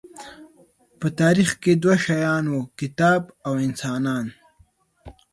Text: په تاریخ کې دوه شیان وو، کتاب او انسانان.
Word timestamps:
په 0.99 1.07
تاریخ 1.19 1.49
کې 1.61 1.71
دوه 1.83 1.95
شیان 2.05 2.43
وو، 2.51 2.61
کتاب 2.79 3.21
او 3.45 3.53
انسانان. 3.67 4.25